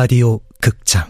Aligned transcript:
라디오 0.00 0.40
극장 0.62 1.09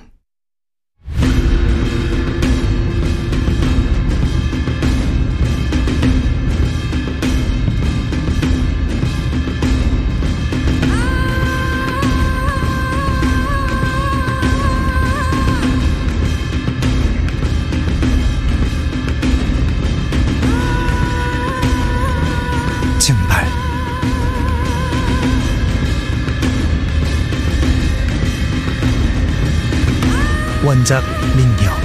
원작 30.70 31.02
민경 31.36 31.76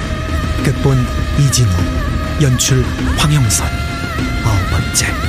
극본 0.62 0.96
이진우 1.40 1.68
연출 2.40 2.84
황영선. 3.18 3.66
아홉 4.44 4.70
번째 4.70 5.25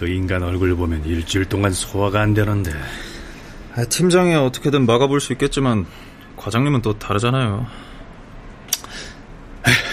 그 0.00 0.08
인간 0.08 0.42
얼굴 0.42 0.74
보면 0.74 1.04
일주일 1.04 1.44
동안 1.44 1.72
소화가 1.72 2.22
안 2.22 2.32
되는데. 2.32 2.72
아, 3.74 3.84
팀장이 3.84 4.34
어떻게든 4.34 4.86
막아볼 4.86 5.20
수 5.20 5.34
있겠지만 5.34 5.84
과장님은 6.38 6.80
또 6.80 6.98
다르잖아요. 6.98 7.66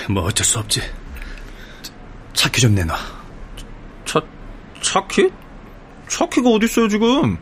뭐 0.09 0.23
어쩔 0.23 0.45
수 0.45 0.59
없지. 0.59 0.79
차키 2.31 2.61
좀 2.61 2.73
내놔. 2.73 2.95
차 4.05 4.21
차키? 4.81 5.29
차키가 6.07 6.51
어딨어요 6.51 6.87
지금? 6.87 7.37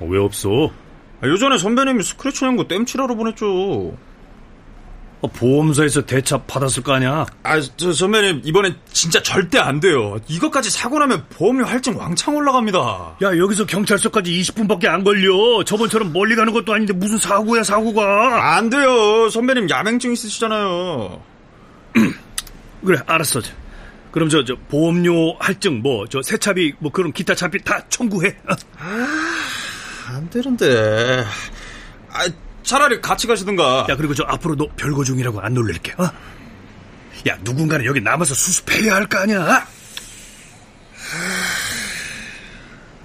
어, 0.00 0.06
왜 0.06 0.18
없어? 0.18 0.72
아, 1.20 1.28
예전에 1.28 1.58
선배님이 1.58 2.02
스크래치 2.02 2.44
낸거 2.44 2.66
땜칠하러 2.66 3.14
보냈죠. 3.14 3.96
어, 5.22 5.28
보험사에서 5.28 6.06
대차 6.06 6.38
받았을 6.44 6.82
거 6.82 6.94
아니야? 6.94 7.26
아, 7.42 7.60
저 7.76 7.92
선배님 7.92 8.40
이번엔 8.44 8.74
진짜 8.92 9.22
절대 9.22 9.58
안 9.58 9.78
돼요. 9.78 10.18
이것까지 10.28 10.70
사고 10.70 10.98
나면 10.98 11.26
보험료 11.28 11.64
할증 11.66 11.98
왕창 11.98 12.36
올라갑니다. 12.36 13.16
야 13.22 13.36
여기서 13.36 13.66
경찰서까지 13.66 14.32
20분밖에 14.32 14.86
안 14.86 15.04
걸려. 15.04 15.62
저번처럼 15.64 16.12
멀리 16.14 16.34
가는 16.36 16.52
것도 16.54 16.72
아닌데 16.72 16.94
무슨 16.94 17.18
사고야 17.18 17.62
사고가. 17.62 18.56
안 18.56 18.70
돼요. 18.70 19.28
선배님 19.28 19.68
야맹증 19.68 20.12
있으시잖아요. 20.12 21.20
그래 22.84 22.98
알았어. 23.06 23.40
그럼 24.12 24.28
저, 24.30 24.42
저 24.44 24.56
보험료 24.68 25.36
할증 25.38 25.82
뭐 25.82 26.06
저 26.10 26.22
세차비 26.22 26.74
뭐 26.78 26.90
그런 26.90 27.12
기타 27.12 27.34
차비 27.34 27.62
다 27.62 27.80
청구해. 27.90 28.28
어? 28.48 28.54
안 30.08 30.28
되는데. 30.30 31.24
아, 32.12 32.26
차라리 32.62 33.00
같이 33.00 33.26
가시든가. 33.26 33.86
야 33.88 33.96
그리고 33.96 34.14
저 34.14 34.24
앞으로 34.24 34.56
너 34.56 34.66
별거 34.76 35.04
중이라고 35.04 35.40
안 35.40 35.54
놀릴게. 35.54 35.92
어? 35.98 36.04
야 37.28 37.36
누군가는 37.42 37.84
여기 37.84 38.00
남아서 38.00 38.34
수습해야 38.34 38.94
할 38.94 39.06
거 39.08 39.18
아니야. 39.18 39.66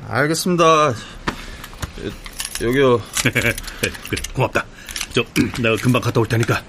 알겠습니다. 0.07 0.93
여기요. 2.61 3.01
그래 4.09 4.21
고맙다. 4.33 4.63
저 5.13 5.23
내가 5.61 5.75
금방 5.77 6.01
갔다 6.01 6.19
올 6.19 6.27
테니까 6.27 6.61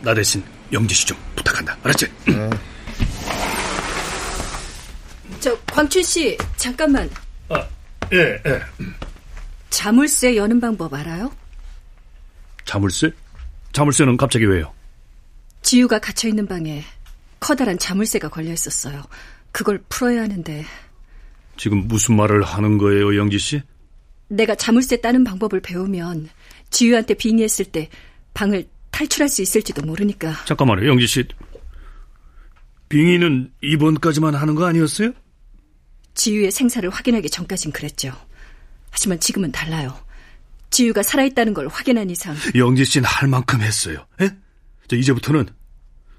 나 0.00 0.14
대신 0.14 0.42
영지 0.72 0.94
씨 0.94 1.06
좀 1.06 1.16
부탁한다. 1.36 1.76
알았지? 1.82 2.06
저 5.40 5.58
광춘 5.72 6.02
씨 6.04 6.38
잠깐만 6.56 7.10
아, 7.48 7.66
예, 8.12 8.40
예. 8.46 8.62
자물쇠 9.70 10.36
여는 10.36 10.60
방법 10.60 10.94
알아요? 10.94 11.32
자물쇠? 12.64 13.12
자물쇠는 13.72 14.16
갑자기 14.16 14.44
왜요? 14.44 14.72
지우가 15.62 15.98
갇혀 15.98 16.28
있는 16.28 16.46
방에 16.46 16.84
커다란 17.40 17.78
자물쇠가 17.78 18.28
걸려 18.28 18.52
있었어요. 18.52 19.02
그걸 19.50 19.82
풀어야 19.88 20.22
하는데 20.22 20.64
지금 21.56 21.86
무슨 21.88 22.16
말을 22.16 22.42
하는 22.42 22.78
거예요, 22.78 23.16
영지 23.16 23.38
씨? 23.38 23.62
내가 24.28 24.54
자물쇠 24.54 25.00
따는 25.00 25.24
방법을 25.24 25.60
배우면 25.60 26.28
지우한테 26.70 27.14
빙의했을 27.14 27.66
때 27.66 27.88
방을 28.34 28.66
탈출할 28.90 29.28
수 29.28 29.42
있을지도 29.42 29.82
모르니까 29.82 30.44
잠깐만요, 30.44 30.86
영지 30.88 31.06
씨. 31.06 31.24
빙의는 32.88 33.52
이번까지만 33.62 34.34
하는 34.34 34.54
거 34.54 34.66
아니었어요? 34.66 35.12
지우의 36.14 36.50
생사를 36.50 36.88
확인하기 36.90 37.30
전까진 37.30 37.72
그랬죠. 37.72 38.12
하지만 38.90 39.18
지금은 39.18 39.50
달라요. 39.52 39.98
지우가 40.72 41.02
살아있다는 41.04 41.54
걸 41.54 41.68
확인한 41.68 42.10
이상 42.10 42.34
영지 42.56 42.84
씨는 42.84 43.06
할 43.06 43.28
만큼 43.28 43.60
했어요. 43.60 44.06
예? 44.20 44.30
저 44.88 44.96
이제부터는 44.96 45.46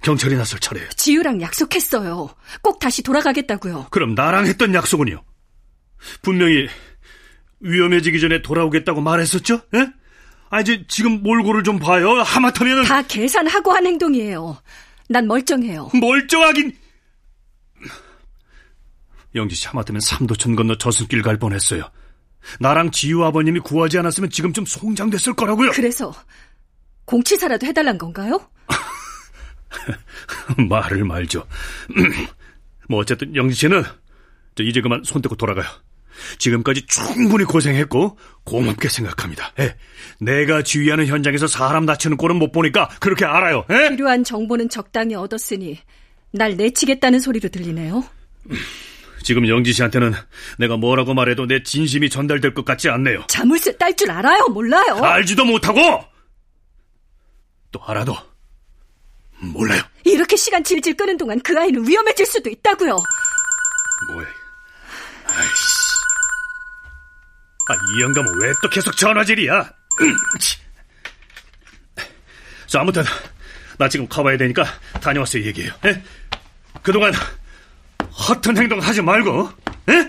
경찰이 0.02 0.36
나설 0.36 0.60
차례예요. 0.60 0.90
지우랑 0.90 1.42
약속했어요. 1.42 2.30
꼭 2.62 2.80
다시 2.80 3.02
돌아가겠다고요. 3.04 3.88
그럼 3.92 4.16
나랑 4.16 4.46
했던 4.46 4.74
약속은요? 4.74 5.22
분명히 6.22 6.68
위험해지기 7.60 8.20
전에 8.20 8.42
돌아오겠다고 8.42 9.02
말했었죠? 9.02 9.62
예? 9.76 9.92
아, 10.50 10.62
이제 10.62 10.86
지금 10.88 11.24
몰골을 11.24 11.64
좀 11.64 11.80
봐요. 11.80 12.10
하마터면 12.22 12.84
다 12.86 13.02
계산하고 13.02 13.72
한 13.72 13.88
행동이에요. 13.88 14.62
난 15.10 15.28
멀쩡해요. 15.28 15.90
멀쩡하긴. 16.00 16.78
영지 19.36 19.56
씨 19.56 19.68
하마터면 19.68 20.00
삼도천 20.02 20.56
건너 20.56 20.78
저승길 20.78 21.24
갈 21.24 21.40
뻔했어요. 21.40 21.90
나랑 22.60 22.92
지유 22.92 23.24
아버님이 23.24 23.60
구하지 23.60 23.98
않았으면 24.00 24.30
지금쯤 24.30 24.66
송장됐을 24.66 25.34
거라고요. 25.34 25.72
그래서 25.72 26.14
공치사라도 27.06 27.66
해달란 27.66 27.98
건가요? 27.98 28.48
말을 30.70 31.04
말죠. 31.04 31.46
뭐 32.90 33.00
어쨌든 33.00 33.36
영지 33.36 33.56
씨는 33.56 33.84
저 34.56 34.64
이제 34.64 34.82
그만 34.82 35.02
손 35.04 35.22
떼고 35.22 35.36
돌아가요. 35.36 35.66
지금까지 36.38 36.86
충분히 36.86 37.44
고생했고 37.44 38.18
고맙게 38.44 38.88
생각합니다. 38.88 39.52
예. 39.60 39.76
내가 40.20 40.62
지휘하는 40.62 41.08
현장에서 41.08 41.48
사람 41.48 41.86
다치는 41.86 42.18
꼴은 42.18 42.38
못 42.38 42.52
보니까 42.52 42.88
그렇게 43.00 43.26
알아요. 43.26 43.66
예? 43.72 43.90
필요한 43.90 44.24
정보는 44.24 44.70
적당히 44.70 45.16
얻었으니 45.16 45.80
날 46.32 46.56
내치겠다는 46.56 47.20
소리로 47.20 47.50
들리네요. 47.50 48.04
지금 49.24 49.48
영지 49.48 49.74
씨한테는 49.74 50.14
내가 50.60 50.78
뭐라고 50.78 51.14
말해도 51.14 51.46
내 51.48 51.64
진심이 51.64 52.10
전달될 52.10 52.54
것 52.54 52.66
같지 52.66 52.90
않네요. 52.90 53.26
자물쇠 53.28 53.78
딸 53.78 53.96
줄 53.96 54.12
알아요? 54.12 54.48
몰라요? 54.50 55.04
알지도 55.04 55.46
못하고 55.46 56.04
또 57.72 57.82
알아도 57.86 58.16
몰라요. 59.40 59.82
이렇게 60.04 60.36
시간 60.36 60.64
질질 60.64 60.96
끄는 60.96 61.18
동안 61.18 61.40
그 61.42 61.58
아이는 61.60 61.88
위험해질 61.88 62.26
수도 62.26 62.50
있다고요. 62.50 62.98
뭐야? 64.14 64.28
아이씨. 65.28 65.84
아, 67.70 67.74
이 67.98 68.02
영감은 68.02 68.42
왜 68.42 68.52
또 68.62 68.70
계속 68.70 68.96
전화질이야? 68.98 69.72
자, 72.68 72.82
아무튼 72.82 73.04
나 73.78 73.88
지금 73.88 74.08
가봐야 74.08 74.38
되니까 74.38 74.66
다녀와서 75.02 75.40
얘기해요. 75.40 75.72
에? 75.86 76.04
그동안 76.82 77.14
허튼 78.28 78.58
행동 78.58 78.80
하지 78.80 79.02
말고, 79.02 79.50
에? 79.90 80.08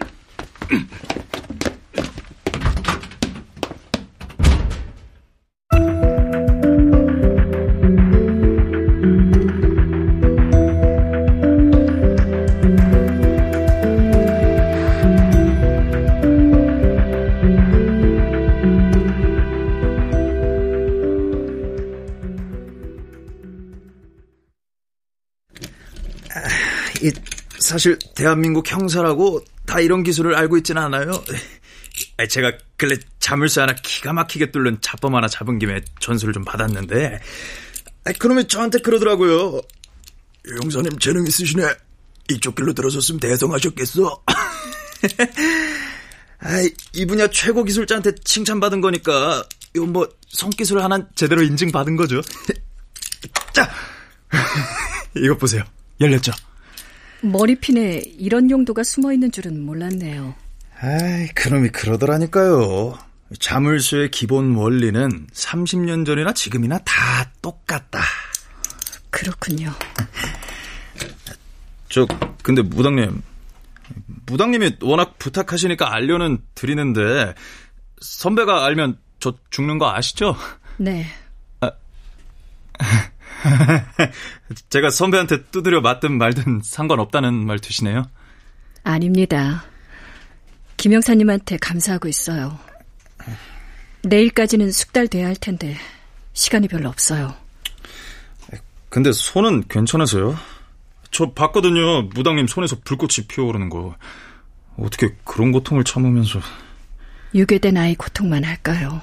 사실 27.75 27.99
대한민국 28.15 28.71
형사라고 28.71 29.45
다 29.67 29.81
이런 29.81 30.05
기술을 30.05 30.37
알고 30.37 30.59
있지는 30.59 30.81
않아요. 30.81 31.11
아, 32.19 32.25
제가 32.25 32.53
근래 32.77 32.97
자물쇠 33.19 33.63
하나 33.63 33.75
기가 33.75 34.13
막히게 34.13 34.53
뚫는 34.53 34.79
자범 34.81 35.17
하나 35.17 35.27
잡은 35.27 35.59
김에 35.59 35.81
전수를 35.99 36.33
좀 36.33 36.45
받았는데 36.45 37.21
아, 38.05 38.13
그놈이 38.13 38.47
저한테 38.47 38.79
그러더라고요. 38.79 39.61
형사님 40.63 41.01
재능 41.01 41.27
있으시네. 41.27 41.65
이쪽 42.31 42.55
길로 42.55 42.75
들어섰으면 42.75 43.19
대성하셨겠어. 43.19 44.23
이 46.93 47.07
분야 47.07 47.27
최고 47.27 47.65
기술자한테 47.65 48.13
칭찬받은 48.23 48.83
거니까 48.83 49.43
이거 49.75 49.87
뭐 49.87 50.09
손기술 50.29 50.81
하나 50.81 51.05
제대로 51.17 51.43
인증받은 51.43 51.97
거죠. 51.97 52.21
자, 53.53 53.69
이것 55.17 55.37
보세요. 55.41 55.65
열렸죠? 56.01 56.31
머리핀에 57.25 58.03
이런 58.19 58.51
용도가 58.51 58.83
숨어 58.83 59.13
있는 59.13 59.33
줄은 59.33 59.61
몰랐네요. 59.65 60.35
아이, 60.81 61.29
그놈이 61.29 61.71
그러더라니까요. 61.71 62.99
자물쇠의 63.39 64.11
기본 64.11 64.55
원리는 64.55 65.27
30년 65.33 66.05
전이나 66.07 66.33
지금이나 66.33 66.79
다 66.79 67.31
똑같다. 67.41 68.01
그렇군요. 69.11 69.73
저, 71.89 72.07
근데 72.43 72.63
무당님. 72.63 73.23
무당님이 74.27 74.77
워낙 74.83 75.19
부탁하시니까 75.19 75.93
알려는 75.93 76.39
드리는데, 76.55 77.35
선배가 78.01 78.65
알면 78.65 78.99
저 79.21 79.35
죽는 79.51 79.79
거 79.79 79.91
아시죠? 79.95 80.37
네. 80.77 81.07
제가 84.71 84.91
선배한테 84.91 85.45
두드려 85.51 85.81
맞든 85.81 86.19
말든 86.19 86.61
상관없다는 86.63 87.47
말 87.47 87.59
드시네요. 87.59 88.05
아닙니다. 88.83 89.65
김영사님한테 90.77 91.57
감사하고 91.59 92.09
있어요. 92.09 92.59
내일까지는 94.03 94.71
숙달돼야 94.71 95.27
할 95.27 95.37
텐데 95.37 95.77
시간이 96.35 96.69
별로 96.69 96.89
없어요. 96.89 97.35
근데 98.91 99.11
손은 99.13 99.65
괜찮으세요? 99.69 100.37
저 101.11 101.33
봤거든요. 101.33 102.03
무당님 102.15 102.47
손에서 102.47 102.77
불꽃이 102.85 103.27
피어오르는 103.29 103.69
거. 103.69 103.97
어떻게 104.77 105.15
그런 105.25 105.53
고통을 105.53 105.85
참으면서. 105.85 106.41
유괴된 107.35 107.77
아이 107.77 107.95
고통만 107.95 108.45
할까요? 108.45 109.01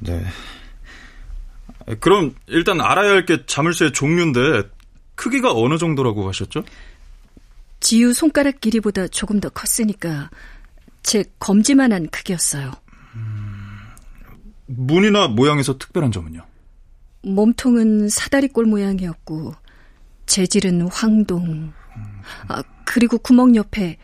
네. 0.00 0.22
그럼 2.00 2.34
일단 2.46 2.80
알아야 2.80 3.10
할 3.10 3.26
게 3.26 3.44
자물쇠의 3.46 3.92
종류인데 3.92 4.68
크기가 5.14 5.52
어느 5.52 5.78
정도라고 5.78 6.26
하셨죠? 6.28 6.64
지우 7.80 8.12
손가락 8.14 8.60
길이보다 8.60 9.08
조금 9.08 9.40
더 9.40 9.48
컸으니까 9.50 10.30
제 11.02 11.24
검지만한 11.38 12.08
크기였어요. 12.08 12.72
무늬나 14.66 15.28
모양에서 15.28 15.76
특별한 15.78 16.10
점은요? 16.10 16.44
몸통은 17.22 18.08
사다리꼴 18.08 18.64
모양이었고 18.66 19.54
재질은 20.26 20.88
황동. 20.88 21.72
아, 22.48 22.62
그리고 22.86 23.18
구멍 23.18 23.54
옆에 23.56 23.98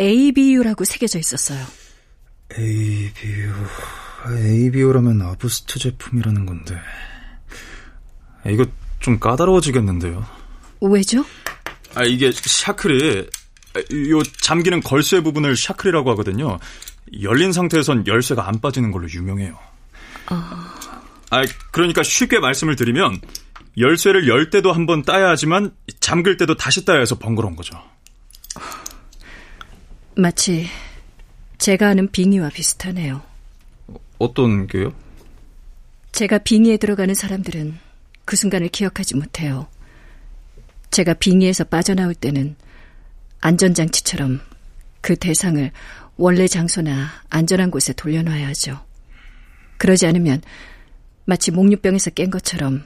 ABU라고 0.00 0.84
새겨져 0.84 1.18
있었어요. 1.18 1.64
ABU... 2.58 3.52
ABU라면 4.30 5.22
아부스트 5.22 5.78
제품이라는 5.78 6.46
건데... 6.46 6.76
이거 8.46 8.64
좀 9.00 9.18
까다로워지겠는데요. 9.18 10.24
왜죠? 10.80 11.24
아, 11.94 12.04
이게 12.04 12.30
샤클이 12.32 13.26
요 14.10 14.22
잠기는 14.40 14.80
걸쇠 14.80 15.20
부분을 15.20 15.56
샤클이라고 15.56 16.10
하거든요. 16.12 16.58
열린 17.22 17.52
상태에선 17.52 18.06
열쇠가 18.06 18.46
안 18.48 18.60
빠지는 18.60 18.90
걸로 18.92 19.08
유명해요. 19.08 19.58
아, 20.26 20.74
아 21.30 21.42
그러니까 21.72 22.02
쉽게 22.02 22.38
말씀을 22.38 22.76
드리면 22.76 23.20
열쇠를 23.78 24.28
열 24.28 24.50
때도 24.50 24.72
한 24.72 24.86
번 24.86 25.02
따야 25.02 25.28
하지만 25.30 25.72
잠글 26.00 26.36
때도 26.36 26.56
다시 26.56 26.84
따야 26.84 26.98
해서 26.98 27.16
번거로운 27.18 27.56
거죠. 27.56 27.80
마치 30.16 30.66
제가 31.58 31.88
아는 31.88 32.10
빙의와 32.10 32.50
비슷하네요. 32.50 33.22
어떤 34.18 34.66
게요? 34.66 34.92
제가 36.12 36.38
빙의에 36.38 36.76
들어가는 36.76 37.14
사람들은 37.14 37.78
그 38.28 38.36
순간을 38.36 38.68
기억하지 38.68 39.16
못해요. 39.16 39.68
제가 40.90 41.14
빙의에서 41.14 41.64
빠져나올 41.64 42.14
때는 42.14 42.56
안전장치처럼 43.40 44.42
그 45.00 45.16
대상을 45.16 45.72
원래 46.18 46.46
장소나 46.46 47.08
안전한 47.30 47.70
곳에 47.70 47.94
돌려놔야 47.94 48.46
하죠. 48.48 48.84
그러지 49.78 50.06
않으면 50.06 50.42
마치 51.24 51.50
목류병에서 51.50 52.10
깬 52.10 52.28
것처럼 52.28 52.84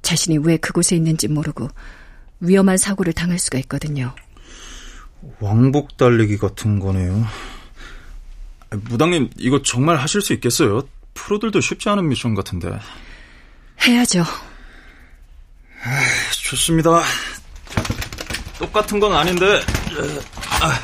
자신이 0.00 0.38
왜 0.38 0.56
그곳에 0.56 0.96
있는지 0.96 1.28
모르고 1.28 1.68
위험한 2.40 2.78
사고를 2.78 3.12
당할 3.12 3.38
수가 3.38 3.58
있거든요. 3.58 4.14
왕복 5.40 5.98
달리기 5.98 6.38
같은 6.38 6.78
거네요. 6.78 7.26
무당님, 8.70 9.28
이거 9.36 9.60
정말 9.60 9.96
하실 9.98 10.22
수 10.22 10.32
있겠어요? 10.32 10.88
프로들도 11.12 11.60
쉽지 11.60 11.90
않은 11.90 12.08
미션 12.08 12.34
같은데. 12.34 12.78
해야죠. 13.86 14.24
아, 15.84 16.30
좋습니다. 16.42 17.02
똑같은 18.58 18.98
건 18.98 19.12
아닌데, 19.12 19.60
아, 20.62 20.80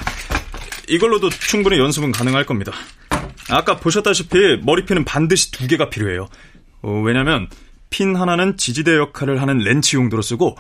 이걸로도 0.89 1.31
충분히 1.31 1.79
연습은 1.79 2.13
가능할 2.13 2.45
겁니다. 2.45 2.73
아까 3.49 3.77
보셨다시피 3.79 4.59
머리핀은 4.63 5.05
반드시 5.05 5.51
두 5.53 5.67
개가 5.67 5.89
필요해요. 5.89 6.29
어, 6.83 7.03
왜냐면 7.05 7.49
핀 7.89 8.15
하나는 8.15 8.57
지지대 8.57 8.97
역할을 8.97 9.41
하는 9.41 9.59
렌치 9.59 9.97
용도로 9.97 10.23
쓰고 10.23 10.57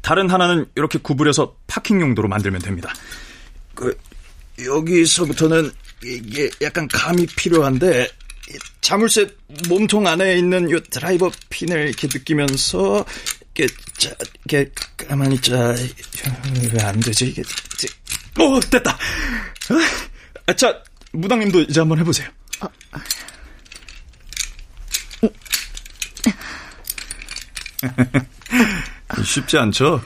다른 0.00 0.30
하나는 0.30 0.66
이렇게 0.76 0.98
구부려서 0.98 1.56
파킹 1.66 2.00
용도로 2.00 2.28
만들면 2.28 2.60
됩니다. 2.60 2.92
그 3.74 3.96
여기서부터는 4.64 5.70
이게 6.04 6.50
약간 6.62 6.86
감이 6.88 7.26
필요한데 7.26 8.08
자물쇠 8.80 9.28
몸통 9.68 10.06
안에 10.06 10.38
있는 10.38 10.70
요 10.70 10.80
드라이버 10.80 11.30
핀을 11.50 11.88
이렇게 11.88 12.06
느끼면서 12.06 13.04
이렇게 13.58 13.74
자 13.98 14.14
이렇게 14.48 14.70
가만히 14.96 15.38
자왜 15.40 15.76
안 16.82 17.00
되지 17.00 17.26
이게 17.26 17.42
오 18.38 18.60
됐다. 18.60 18.96
아, 20.46 20.52
자 20.54 20.80
무당님도 21.12 21.62
이제 21.62 21.80
한번 21.80 21.98
해보세요. 21.98 22.28
어. 22.60 22.68
쉽지 29.24 29.58
않죠? 29.58 30.02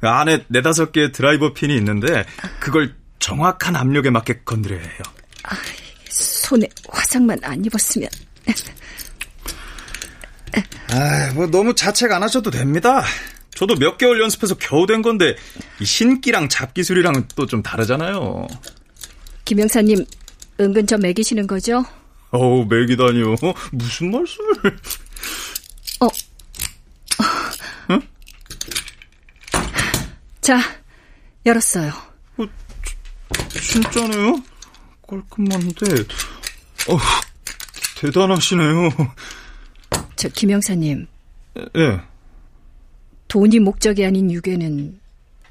안에 0.00 0.44
네다섯 0.48 0.90
개의 0.92 1.12
드라이버 1.12 1.52
핀이 1.54 1.74
있는데 1.76 2.26
그걸 2.60 2.96
정확한 3.20 3.76
압력에 3.76 4.10
맞게 4.10 4.40
건드려야 4.44 4.80
해요. 4.80 5.00
아, 5.44 5.56
손에 6.10 6.68
화상만 6.88 7.38
안 7.42 7.64
입었으면. 7.64 8.08
아, 10.90 11.32
뭐 11.34 11.46
너무 11.46 11.74
자책 11.74 12.12
안 12.12 12.22
하셔도 12.22 12.50
됩니다. 12.50 13.02
저도 13.54 13.76
몇 13.76 13.98
개월 13.98 14.20
연습해서 14.20 14.56
겨우 14.56 14.86
된 14.86 15.00
건데 15.02 15.36
이 15.80 15.84
신기랑 15.84 16.48
잡기술이랑은 16.48 17.28
또 17.36 17.46
좀 17.46 17.62
다르잖아요. 17.62 18.46
김영사님 19.44 20.04
은근 20.60 20.86
저 20.86 20.96
매기시는 20.98 21.46
거죠? 21.46 21.84
어우 22.30 22.66
매기다니요. 22.68 23.36
무슨 23.72 24.10
말씀을? 24.10 24.54
어. 26.00 26.08
응? 27.90 28.00
자 30.40 30.58
열었어요. 31.46 31.92
어, 32.38 32.44
진짜네요? 33.60 34.42
깔끔한데. 35.08 36.02
어, 36.88 36.98
대단하시네요. 38.00 38.90
저 40.16 40.28
김영사님. 40.28 41.06
예. 41.56 41.64
네. 41.78 42.00
돈이 43.28 43.58
목적이 43.60 44.06
아닌 44.06 44.30
유괴는 44.30 45.00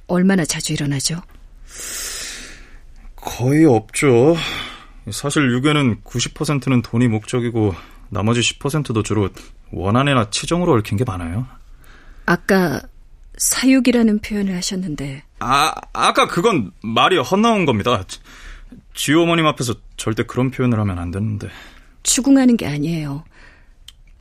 얼마나 0.07 0.45
자주 0.45 0.73
일어나죠? 0.73 1.21
거의 3.15 3.65
없죠. 3.65 4.35
사실 5.11 5.51
유괴는 5.51 6.01
90%는 6.01 6.81
돈이 6.81 7.07
목적이고 7.07 7.73
나머지 8.09 8.41
10%도 8.41 9.03
주로 9.03 9.29
원한이나 9.71 10.29
치정으로 10.29 10.73
얽힌 10.73 10.97
게 10.97 11.03
많아요. 11.03 11.47
아까 12.25 12.81
사육이라는 13.37 14.19
표현을 14.19 14.55
하셨는데. 14.55 15.23
아, 15.39 15.73
아까 15.91 16.27
그건 16.27 16.71
말이 16.83 17.17
헛나온 17.17 17.65
겁니다. 17.65 18.03
지우 18.93 19.23
어머님 19.23 19.45
앞에서 19.47 19.73
절대 19.97 20.23
그런 20.23 20.51
표현을 20.51 20.79
하면 20.79 20.99
안 20.99 21.11
되는데. 21.11 21.49
추궁하는 22.03 22.55
게 22.57 22.67
아니에요. 22.67 23.23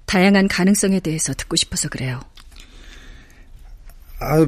다양한 0.06 0.48
가능성에 0.48 1.00
대해서 1.00 1.32
듣고 1.32 1.56
싶어서 1.56 1.88
그래요. 1.88 2.20
아, 4.20 4.46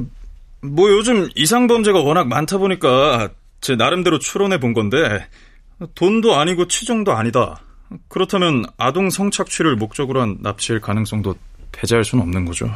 뭐 0.61 0.89
요즘 0.91 1.29
이상 1.35 1.67
범죄가 1.67 2.01
워낙 2.01 2.27
많다 2.27 2.57
보니까 2.57 3.29
제 3.61 3.75
나름대로 3.75 4.19
추론해 4.19 4.59
본 4.59 4.73
건데 4.73 5.27
돈도 5.95 6.35
아니고 6.35 6.67
치정도 6.67 7.13
아니다. 7.13 7.61
그렇다면 8.07 8.65
아동 8.77 9.09
성착취를 9.09 9.75
목적으로 9.75 10.21
한 10.21 10.37
납치일 10.41 10.81
가능성도 10.81 11.35
배제할 11.71 12.03
수는 12.03 12.23
없는 12.23 12.45
거죠. 12.45 12.69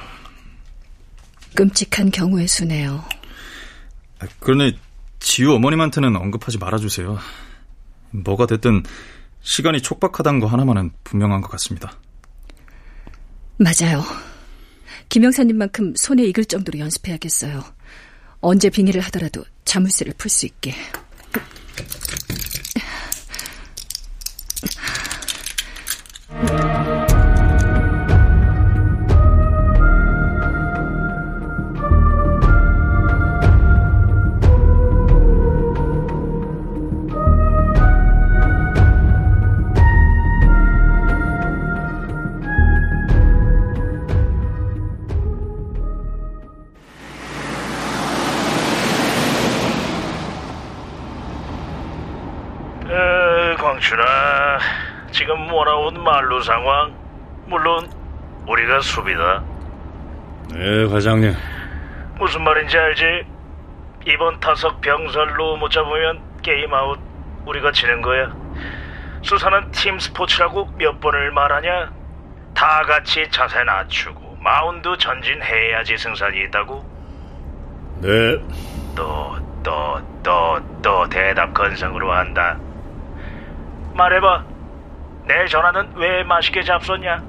끔찍한 1.55 2.11
경우의 2.11 2.47
수네요. 2.47 3.03
그러니 4.39 4.77
지우 5.19 5.53
어머님한테는 5.53 6.15
언급하지 6.15 6.57
말아주세요. 6.57 7.17
뭐가 8.11 8.45
됐든 8.45 8.83
시간이 9.41 9.81
촉박하다는 9.81 10.39
거 10.39 10.47
하나만은 10.47 10.91
분명한 11.03 11.41
것 11.41 11.49
같습니다. 11.51 11.93
맞아요. 13.59 14.03
김영사님만큼 15.09 15.95
손에 15.97 16.23
익을 16.23 16.45
정도로 16.45 16.79
연습해야겠어요. 16.79 17.61
언제 18.39 18.69
빙의를 18.69 19.01
하더라도 19.01 19.43
자물쇠를 19.65 20.13
풀 20.17 20.31
수 20.31 20.45
있게. 20.45 20.73
상황, 56.41 56.93
물론 57.47 57.89
우리가 58.47 58.79
수비다. 58.81 59.43
네, 60.53 60.87
과장님. 60.87 61.33
무슨 62.17 62.43
말인지 62.43 62.77
알지? 62.77 63.25
이번 64.07 64.39
타석 64.39 64.81
병살로 64.81 65.57
못 65.57 65.69
잡으면 65.69 66.19
게임 66.41 66.73
아웃, 66.73 66.99
우리가 67.45 67.71
지는 67.71 68.01
거야. 68.01 68.33
수사는 69.21 69.71
팀 69.71 69.99
스포츠라고 69.99 70.69
몇 70.77 70.99
번을 70.99 71.31
말하냐? 71.31 71.91
다 72.53 72.81
같이 72.83 73.29
자세 73.29 73.63
낮추고 73.63 74.37
마운드 74.41 74.97
전진해야지 74.97 75.97
승산이 75.97 76.43
있다고. 76.45 76.83
네. 78.01 78.37
또, 78.95 79.37
또, 79.63 79.99
또, 80.23 80.59
또 80.81 81.07
대답 81.09 81.53
건성으로 81.53 82.11
한다. 82.11 82.57
말해봐. 83.93 84.43
내 85.29 85.45
전화는 85.47 85.91
왜 85.95 86.23
맛있게 86.23 86.63
잡섰냐? 86.63 87.21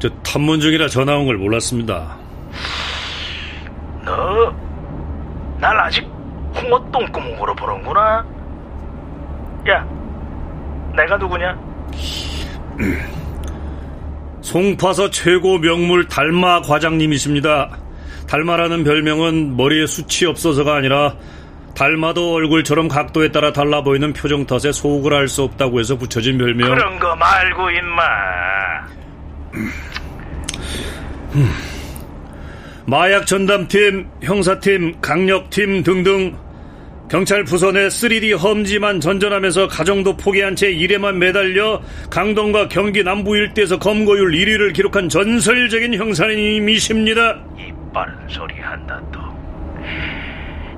저 0.00 0.08
탐문 0.24 0.58
중이라 0.58 0.88
전화 0.88 1.16
온 1.16 1.26
걸 1.26 1.36
몰랐습니다. 1.36 2.16
너, 4.04 4.52
날 5.60 5.78
아직 5.78 6.04
홍어 6.56 6.90
똥구멍으로 6.90 7.54
보는구나. 7.54 8.26
야, 9.68 9.86
내가 10.96 11.16
누구냐? 11.16 11.56
송파서 14.40 15.10
최고 15.10 15.58
명물 15.58 16.08
달마 16.08 16.62
과장님이십니다. 16.62 17.70
달마라는 18.26 18.82
별명은 18.82 19.56
머리에 19.56 19.86
숱이 19.86 20.28
없어서가 20.30 20.74
아니라 20.74 21.14
달마도 21.80 22.34
얼굴처럼 22.34 22.88
각도에 22.88 23.32
따라 23.32 23.54
달라 23.54 23.82
보이는 23.82 24.12
표정 24.12 24.44
탓에 24.44 24.70
속을 24.70 25.14
알 25.14 25.28
수 25.28 25.44
없다고 25.44 25.80
해서 25.80 25.96
붙여진 25.96 26.36
별명. 26.36 26.68
그런 26.68 26.98
거 26.98 27.16
말고 27.16 27.70
임마. 27.70 28.02
마약 32.84 33.26
전담팀, 33.26 34.10
형사팀, 34.22 35.00
강력팀 35.00 35.82
등등 35.82 36.36
경찰 37.10 37.46
내 37.46 37.88
3D 37.88 38.36
험지만 38.38 39.00
전전하면서 39.00 39.68
가정도 39.68 40.14
포기한 40.18 40.54
채 40.54 40.70
일에만 40.70 41.18
매달려 41.18 41.80
강동과 42.10 42.68
경기 42.68 43.02
남부 43.02 43.38
일대에서 43.38 43.78
검거율 43.78 44.32
1위를 44.32 44.74
기록한 44.74 45.08
전설적인 45.08 45.94
형사님이십니다. 45.94 47.38
이 47.56 47.72
빠른 47.94 48.14
소리 48.28 48.60
한다 48.60 49.00
또. 49.09 49.09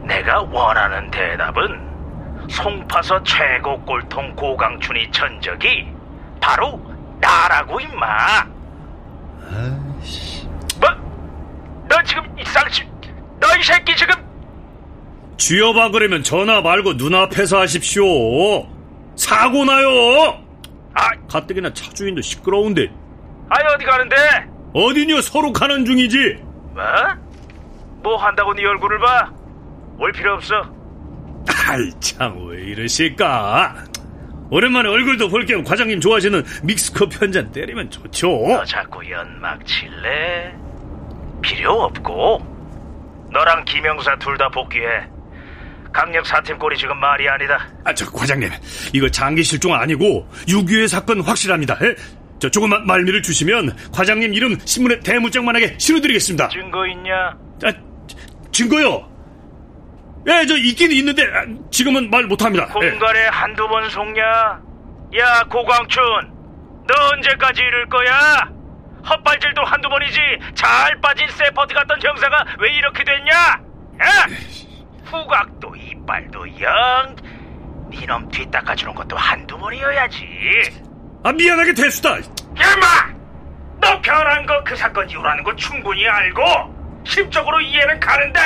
내가 0.05 0.43
원하는 0.43 1.11
대답은 1.11 2.49
송파서 2.49 3.23
최고 3.23 3.81
꼴통 3.83 4.35
고강춘이 4.37 5.11
천적이 5.13 5.89
바로 6.41 6.81
나라고 7.21 7.81
임마. 7.81 8.45
뭐? 10.81 10.89
너 11.89 12.03
지금 12.05 12.25
이상시 12.39 12.85
너이 13.39 13.63
새끼 13.63 13.95
지금 13.97 14.15
쥐어봐 15.37 15.91
그러면 15.91 16.23
전화 16.23 16.61
말고 16.61 16.95
눈앞에서 16.95 17.61
하십시오. 17.61 18.05
사고 19.17 19.65
나요. 19.65 19.89
아, 20.95 21.11
가뜩이나 21.31 21.73
차주인도 21.73 22.23
시끄러운데 22.23 22.91
아니 23.49 23.65
어디 23.75 23.85
가는데? 23.85 24.17
어디냐 24.75 25.21
서로 25.23 25.53
가는 25.53 25.85
중이지. 25.85 26.43
뭐? 26.75 26.83
뭐 28.03 28.17
한다고 28.17 28.53
네 28.55 28.65
얼굴을 28.65 28.99
봐? 28.99 29.31
올 30.03 30.11
필요 30.13 30.35
없어. 30.35 30.55
아이 31.69 31.91
참 32.01 32.37
왜 32.49 32.61
이러실까? 32.65 33.85
오랜만에 34.51 34.89
얼굴도 34.89 35.29
볼 35.29 35.47
겸 35.47 35.63
과장님 35.65 36.01
좋아하시는 36.01 36.43
믹스커피 36.65 37.19
한 37.19 37.31
잔 37.33 37.51
때리면 37.53 37.89
좋죠. 37.91 38.29
너 38.49 38.65
자꾸 38.65 39.09
연막 39.09 39.65
칠래? 39.65 40.53
필요 41.41 41.73
없고 41.83 43.29
너랑 43.33 43.65
김영사 43.65 44.17
둘 44.19 44.37
다 44.37 44.49
복귀해. 44.49 44.85
강력 45.93 46.27
사팀 46.27 46.59
꼴이 46.59 46.77
지금 46.79 46.99
말이 46.99 47.29
아니다. 47.29 47.69
아, 47.85 47.93
저 47.95 48.11
과장님, 48.11 48.49
이거 48.95 49.09
장기 49.11 49.43
실종 49.43 49.75
아니고 49.75 50.27
6.25의 50.49 50.89
사건 50.89 51.21
확실합니다. 51.21 51.75
에? 51.83 51.95
저 52.41 52.51
조금만 52.51 52.87
말미를 52.87 53.23
주시면 53.23 53.77
과장님 53.93 54.33
이름 54.35 54.59
신문에 54.65 55.01
대문짝만하게 55.01 55.77
실어드리겠습니다. 55.79 56.49
증거 56.49 56.87
있냐? 56.89 57.15
아, 57.65 57.73
증거요? 58.53 59.07
예, 60.29 60.47
저 60.47 60.57
있긴 60.57 60.93
있는데 60.93 61.23
아, 61.25 61.45
지금은 61.71 62.09
말 62.11 62.25
못합니다. 62.25 62.69
예. 62.83 62.91
공갈에 62.91 63.27
한두 63.29 63.67
번 63.69 63.89
속냐? 63.91 64.23
야 65.19 65.43
고광춘, 65.51 66.03
너 66.87 66.95
언제까지 67.13 67.61
이럴 67.61 67.87
거야? 67.89 68.49
헛발질도 69.09 69.65
한두 69.65 69.89
번이지 69.89 70.19
잘 70.55 71.01
빠진 71.01 71.27
세퍼트 71.29 71.75
같던 71.75 72.01
형사가 72.03 72.45
왜 72.61 72.73
이렇게 72.73 73.03
됐냐? 73.03 73.61
에? 74.01 75.05
후각도 75.05 75.75
이빨도 75.77 76.61
영 76.61 77.17
니놈 77.91 78.29
뒤 78.31 78.49
닦아주는 78.51 78.95
것도 78.95 79.17
한두 79.17 79.59
번이어야지 79.59 80.25
아, 81.25 81.33
미안하게 81.33 81.75
됐수다. 81.75 82.17
야마! 82.17 83.13
너 83.81 84.01
변한 84.01 84.47
거 84.47 84.63
그 84.65 84.77
사건 84.77 85.11
이후라는 85.11 85.43
거 85.43 85.55
충분히 85.57 86.07
알고 86.09 86.43
심적으로 87.05 87.61
이해는 87.61 87.99
가는데 87.99 88.41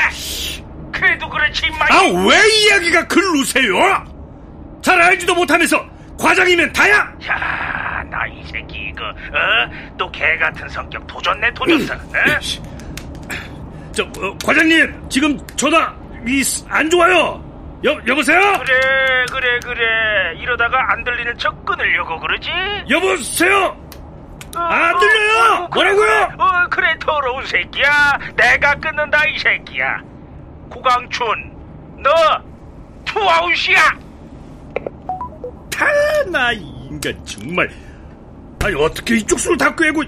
그래도 0.99 1.29
그렇지 1.29 1.67
임마 1.67 1.85
아, 1.91 2.03
왜 2.29 2.37
이야기가 2.61 3.07
글루세요? 3.09 4.05
잘 4.83 5.00
알지도 5.00 5.35
못하면서 5.35 5.85
과장이면 6.19 6.73
다야? 6.73 7.12
야, 7.29 8.03
나 8.11 8.26
이 8.26 8.43
새끼 8.50 8.88
이거 8.91 9.05
어? 9.05 9.95
또 9.99 10.11
개 10.11 10.37
같은 10.38 10.69
성격 10.69 11.07
도졌네 11.07 11.53
도졌어. 11.55 11.95
어? 11.95 11.99
저 13.93 14.03
어, 14.05 14.37
과장님 14.45 15.09
지금 15.09 15.38
전화 15.57 15.95
이안 16.26 16.88
좋아요. 16.91 17.43
여 17.85 17.99
여보세요? 18.07 18.38
그래 18.65 19.26
그래 19.31 19.61
그래 19.65 19.85
이러다가 20.41 20.93
안 20.93 21.05
들리는 21.05 21.37
척 21.38 21.65
끊으려고 21.65 22.19
그러지? 22.21 22.50
여보세요? 22.88 23.76
어, 24.57 24.61
안 24.61 24.99
들려요? 24.99 25.65
어, 25.65 25.69
그래, 25.71 25.93
뭐라고요? 25.93 26.26
그래, 26.29 26.37
어 26.38 26.67
그래 26.71 26.97
더러운 27.00 27.45
새끼야. 27.47 28.19
내가 28.37 28.75
끊는다 28.76 29.25
이 29.26 29.38
새끼야. 29.38 29.99
고강춘 30.71 31.27
너 32.03 32.11
투아웃이야. 33.05 33.99
타나 35.71 36.53
인간 36.53 37.25
정말. 37.25 37.71
아니 38.65 38.75
어떻게 38.75 39.17
이쪽 39.17 39.39
수를 39.39 39.57
다 39.57 39.75
꿰고? 39.75 40.03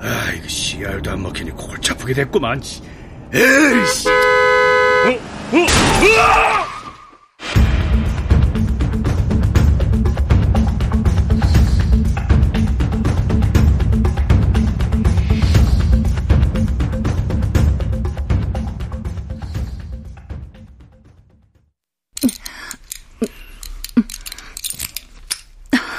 아 0.00 0.32
이거 0.34 0.48
씨알도 0.48 1.10
안 1.10 1.22
먹히니 1.22 1.50
골치 1.52 1.92
아프게 1.92 2.14
됐구만. 2.14 2.60
에이씨. 3.34 4.08
어? 4.08 5.10
어? 5.10 5.66
으아! 6.04 6.67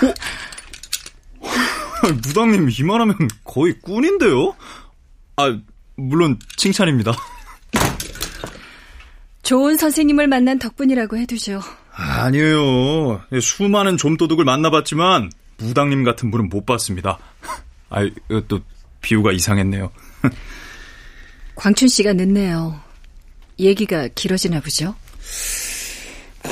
무당님 2.28 2.70
이만하면 2.70 3.16
거의 3.44 3.74
꾼인데요? 3.82 4.56
아, 5.38 5.60
물론 5.96 6.38
칭찬입니다. 6.58 7.14
좋은 9.44 9.78
선생님을 9.78 10.28
만난 10.28 10.60
덕분이라고 10.60 11.18
해두죠. 11.18 11.62
아니에요. 11.92 13.22
수많은 13.42 13.98
좀도둑을 13.98 14.46
만나봤지만 14.46 15.32
무당님 15.58 16.04
같은 16.04 16.32
분은 16.32 16.50
못 16.50 16.66
봤습니다. 16.66 17.18
아, 17.90 18.08
또 18.48 18.62
비유가 19.02 19.32
이상했네요. 19.32 19.92
광춘 21.56 21.88
씨가 21.88 22.14
늦네요. 22.14 22.80
얘기가 23.60 24.08
길어지나 24.16 24.62
보죠? 24.62 24.96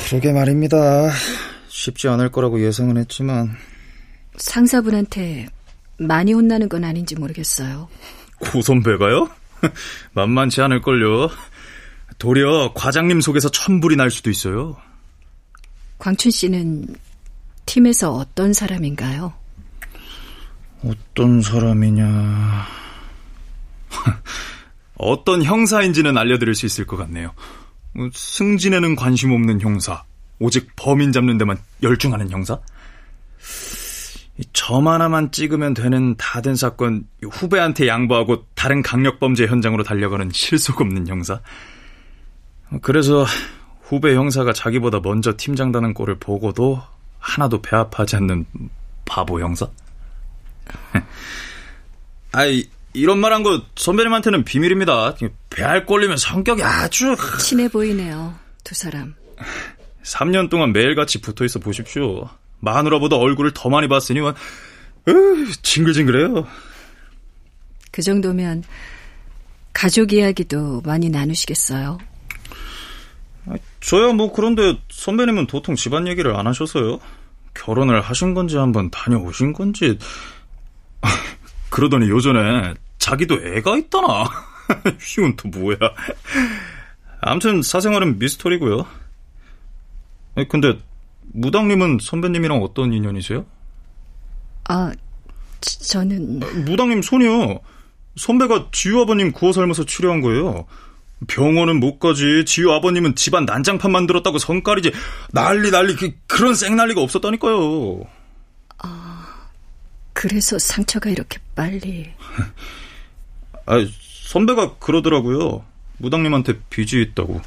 그러게 0.08 0.32
말입니다. 0.32 1.10
쉽지 1.78 2.08
않을 2.08 2.30
거라고 2.30 2.60
예상은 2.60 2.96
했지만 2.96 3.56
상사분한테 4.36 5.48
많이 5.96 6.32
혼나는 6.32 6.68
건 6.68 6.82
아닌지 6.82 7.14
모르겠어요. 7.14 7.88
고 8.40 8.62
선배가요? 8.62 9.30
만만치 10.12 10.60
않을걸요. 10.60 11.30
도리어 12.18 12.72
과장님 12.74 13.20
속에서 13.20 13.48
천불이 13.48 13.94
날 13.94 14.10
수도 14.10 14.28
있어요. 14.28 14.76
광춘 15.98 16.32
씨는 16.32 16.96
팀에서 17.66 18.12
어떤 18.12 18.52
사람인가요? 18.52 19.32
어떤 20.84 21.42
사람이냐. 21.42 22.66
어떤 24.98 25.44
형사인지는 25.44 26.18
알려드릴 26.18 26.56
수 26.56 26.66
있을 26.66 26.86
것 26.86 26.96
같네요. 26.96 27.32
승진에는 28.12 28.96
관심 28.96 29.30
없는 29.32 29.60
형사. 29.60 30.07
오직 30.40 30.68
범인 30.76 31.12
잡는 31.12 31.38
데만 31.38 31.58
열중하는 31.82 32.30
형사? 32.30 32.58
점 34.52 34.86
하나만 34.86 35.32
찍으면 35.32 35.74
되는 35.74 36.14
다 36.16 36.40
된 36.40 36.54
사건 36.54 37.06
후배한테 37.22 37.88
양보하고 37.88 38.44
다른 38.54 38.82
강력범죄 38.82 39.46
현장으로 39.46 39.82
달려가는 39.82 40.30
실속 40.32 40.80
없는 40.80 41.08
형사. 41.08 41.40
그래서 42.82 43.26
후배 43.82 44.14
형사가 44.14 44.52
자기보다 44.52 45.00
먼저 45.00 45.34
팀장 45.36 45.72
다는 45.72 45.92
꼴을 45.94 46.18
보고도 46.18 46.80
하나도 47.18 47.62
배 47.62 47.76
아파하지 47.76 48.16
않는 48.16 48.44
바보 49.04 49.40
형사? 49.40 49.66
아이, 52.32 52.68
이런 52.92 53.18
말 53.18 53.32
한 53.32 53.42
거 53.42 53.62
선배님한테는 53.76 54.44
비밀입니다. 54.44 55.14
배알 55.50 55.86
꼴리면 55.86 56.16
성격이 56.18 56.62
아주. 56.62 57.16
친해 57.40 57.68
보이네요, 57.68 58.34
두 58.64 58.74
사람. 58.74 59.14
3년 60.08 60.48
동안 60.48 60.72
매일같이 60.72 61.20
붙어 61.20 61.44
있어 61.44 61.58
보십시오. 61.58 62.28
마누라보다 62.60 63.16
얼굴을 63.16 63.52
더 63.54 63.68
많이 63.68 63.88
봤으니, 63.88 64.20
으, 64.20 65.52
징글징글해요. 65.62 66.46
그 67.92 68.02
정도면 68.02 68.64
가족 69.72 70.12
이야기도 70.12 70.80
많이 70.82 71.08
나누시겠어요? 71.08 71.98
저야 73.80 74.12
뭐 74.12 74.32
그런데 74.32 74.78
선배님은 74.90 75.46
도통 75.46 75.74
집안 75.74 76.08
얘기를 76.08 76.34
안 76.36 76.46
하셔서요. 76.46 76.98
결혼을 77.54 78.00
하신 78.00 78.34
건지 78.34 78.56
한번 78.56 78.90
다녀오신 78.90 79.52
건지. 79.52 79.98
그러더니 81.70 82.08
요전에 82.08 82.74
자기도 82.98 83.34
애가 83.36 83.78
있다나. 83.78 84.24
휘운 85.00 85.36
또 85.36 85.48
뭐야. 85.48 85.76
아무튼 87.20 87.62
사생활은 87.62 88.18
미스터리고요. 88.18 88.86
근데 90.46 90.78
무당님은 91.32 91.98
선배님이랑 92.00 92.62
어떤 92.62 92.92
인연이세요? 92.92 93.44
아, 94.68 94.92
저는 95.60 96.40
무당님 96.64 97.02
손이요. 97.02 97.60
선배가 98.16 98.68
지유 98.72 99.00
아버님 99.00 99.32
구워 99.32 99.52
삶아서 99.52 99.84
치료한 99.84 100.20
거예요. 100.20 100.66
병원은 101.26 101.80
못 101.80 101.98
가지. 101.98 102.44
지유 102.44 102.70
아버님은 102.72 103.16
집안 103.16 103.44
난장판 103.44 103.90
만들었다고 103.90 104.38
성깔이지. 104.38 104.92
난리 105.32 105.70
난리 105.70 105.96
그, 105.96 106.12
그런 106.26 106.54
쌩난리가 106.54 107.00
없었다니까요. 107.00 108.02
아, 108.78 109.48
그래서 110.12 110.58
상처가 110.58 111.10
이렇게 111.10 111.38
빨리. 111.54 112.10
아, 113.66 113.74
선배가 114.26 114.76
그러더라고요. 114.78 115.64
무당님한테 115.98 116.60
빚이 116.70 117.00
있다고. 117.02 117.40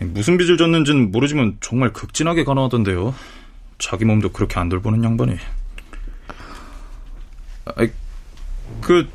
무슨 0.00 0.36
빚을 0.38 0.56
졌는지는 0.56 1.10
모르지만 1.12 1.58
정말 1.60 1.92
극진하게 1.92 2.44
간호하던데요. 2.44 3.14
자기 3.78 4.04
몸도 4.04 4.32
그렇게 4.32 4.58
안 4.58 4.68
돌보는 4.68 5.04
양반이. 5.04 5.36
아, 7.66 7.72
그 8.80 9.08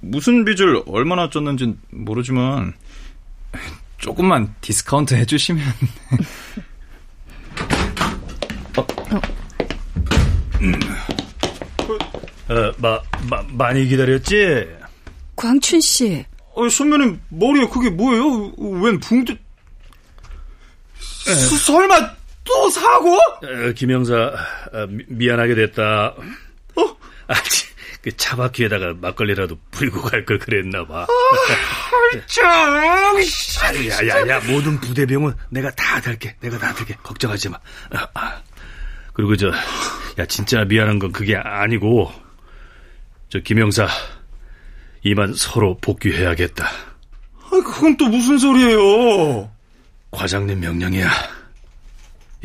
무슨 0.00 0.44
빚을 0.44 0.82
얼마나 0.86 1.28
졌는지 1.28 1.74
모르지만 1.90 2.74
조금만 3.98 4.54
디스카운트 4.60 5.14
해주시면. 5.14 5.64
어. 8.76 8.86
어, 12.52 12.72
마, 12.78 13.00
마, 13.28 13.42
많이 13.52 13.86
기다렸지? 13.86 14.66
광춘 15.36 15.80
씨. 15.80 16.24
어, 16.54 16.68
선배님 16.68 17.20
머리에 17.28 17.66
그게 17.68 17.90
뭐예요? 17.90 18.52
웬 18.58 18.98
붕대? 19.00 19.38
수, 21.34 21.56
설마 21.58 22.10
또 22.44 22.70
사고? 22.70 23.14
어, 23.16 23.72
김영사 23.76 24.14
어, 24.72 24.86
미, 25.08 25.30
안하게 25.30 25.54
됐다. 25.54 26.14
어? 26.76 26.82
아, 27.28 27.34
그 28.02 28.10
차 28.16 28.34
바퀴에다가 28.36 28.94
막걸리라도 28.98 29.58
뿌리고 29.70 30.00
갈 30.00 30.24
걸 30.24 30.38
그랬나 30.38 30.86
봐. 30.86 31.06
아, 33.62 34.06
야야야 34.08 34.40
모든 34.50 34.80
부대병은 34.80 35.34
내가 35.50 35.70
다 35.72 36.00
달게. 36.00 36.34
내가 36.40 36.56
다 36.58 36.72
들게. 36.74 36.94
걱정하지 37.02 37.50
마. 37.50 37.58
아, 37.92 38.06
아. 38.14 38.40
그리고 39.12 39.36
저 39.36 39.50
야 40.18 40.26
진짜 40.26 40.64
미안한 40.64 40.98
건 40.98 41.12
그게 41.12 41.36
아니고 41.36 42.10
저 43.28 43.38
김영사 43.38 43.86
이만 45.04 45.34
서로 45.34 45.76
복귀해야겠다. 45.78 46.66
아, 46.66 47.50
그건 47.50 47.96
또 47.96 48.06
무슨 48.08 48.38
소리예요? 48.38 49.50
과장님 50.10 50.60
명령이야. 50.60 51.08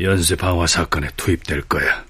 연쇄 0.00 0.36
방화 0.36 0.66
사건에 0.66 1.08
투입될 1.16 1.62
거야. 1.62 2.04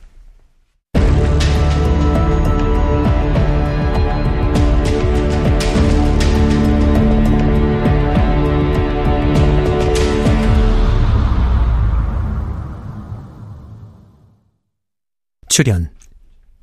출연 15.48 15.90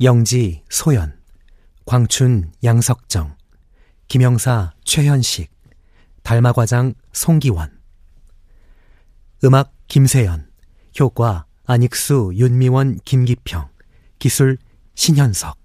영지 0.02 0.62
소연 0.70 1.18
광춘 1.86 2.52
양석정 2.64 3.36
김영사 4.08 4.74
최현식 4.86 5.52
달마과장 6.22 6.94
송기원 7.12 7.83
음악 9.46 9.74
김세연 9.90 10.48
효과 11.02 11.46
안익수 11.66 12.32
윤미원 12.36 13.00
김기평 13.04 13.68
기술 14.18 14.58
신현석. 14.96 15.58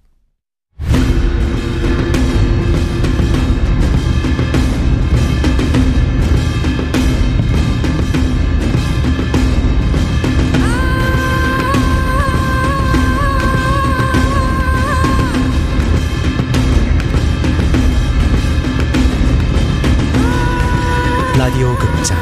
라디오 21.38 21.76
극장 21.78 22.18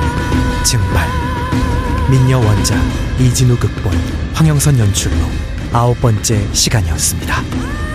증발 0.62 1.26
민여 2.09 2.38
원작 2.38 2.79
이진우 3.19 3.57
극본 3.59 3.92
황영선 4.35 4.79
연출로 4.79 5.16
아홉 5.73 6.01
번째 6.01 6.47
시간이었습니다. 6.53 7.86